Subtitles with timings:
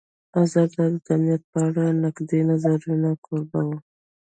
[0.43, 3.77] ازادي راډیو د امنیت په اړه د نقدي نظرونو کوربه وه.